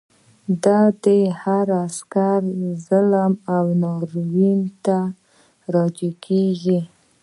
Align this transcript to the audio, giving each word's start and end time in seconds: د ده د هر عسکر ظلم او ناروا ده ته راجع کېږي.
د 0.63 0.63
ده 0.63 0.79
د 1.03 1.05
هر 1.41 1.67
عسکر 1.85 2.39
ظلم 2.87 3.33
او 3.55 3.63
ناروا 3.81 4.23
ده 4.53 4.67
ته 4.85 4.97
راجع 5.75 6.11
کېږي. 6.25 6.79